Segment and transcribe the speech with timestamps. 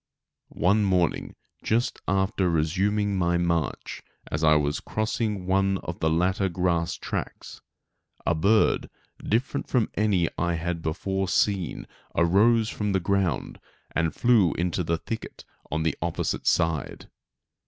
[0.55, 6.49] One morning, just after resuming my march as I was crossing one of the latter
[6.49, 7.61] grass tracts,
[8.25, 8.89] a bird
[9.23, 11.85] different from any I had before seen
[12.15, 13.59] arose from the ground
[13.91, 17.07] and flew into the thicket on the opposite side.